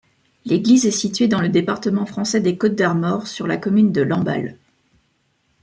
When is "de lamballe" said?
3.91-4.57